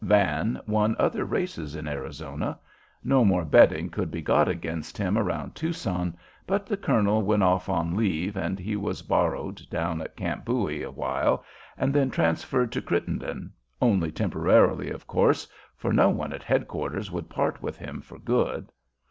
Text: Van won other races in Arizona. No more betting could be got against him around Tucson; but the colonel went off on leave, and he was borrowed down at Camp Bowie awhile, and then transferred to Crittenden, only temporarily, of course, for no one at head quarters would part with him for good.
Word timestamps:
Van 0.03 0.59
won 0.65 0.95
other 0.97 1.23
races 1.23 1.75
in 1.75 1.87
Arizona. 1.87 2.57
No 3.03 3.23
more 3.23 3.45
betting 3.45 3.91
could 3.91 4.09
be 4.09 4.19
got 4.23 4.47
against 4.47 4.97
him 4.97 5.15
around 5.15 5.53
Tucson; 5.53 6.17
but 6.47 6.65
the 6.65 6.75
colonel 6.75 7.21
went 7.21 7.43
off 7.43 7.69
on 7.69 7.95
leave, 7.95 8.35
and 8.35 8.57
he 8.57 8.75
was 8.75 9.03
borrowed 9.03 9.61
down 9.69 10.01
at 10.01 10.15
Camp 10.17 10.43
Bowie 10.43 10.81
awhile, 10.81 11.45
and 11.77 11.93
then 11.93 12.09
transferred 12.09 12.71
to 12.71 12.81
Crittenden, 12.81 13.53
only 13.79 14.11
temporarily, 14.11 14.89
of 14.89 15.05
course, 15.05 15.47
for 15.75 15.93
no 15.93 16.09
one 16.09 16.33
at 16.33 16.41
head 16.41 16.67
quarters 16.67 17.11
would 17.11 17.29
part 17.29 17.61
with 17.61 17.77
him 17.77 18.01
for 18.01 18.17
good. 18.17 18.71